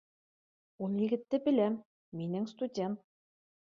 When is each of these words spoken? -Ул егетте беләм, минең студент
-Ул 0.87 0.95
егетте 1.03 1.41
беләм, 1.51 1.79
минең 2.23 2.53
студент 2.57 3.09